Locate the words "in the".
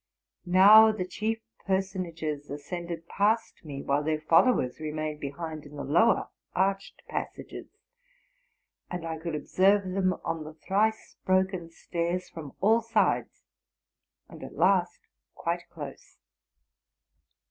5.63-5.83